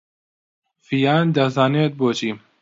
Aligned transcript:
ڤیان 0.87 1.25
دەزانێت 1.37 1.91
بۆچی. 1.99 2.31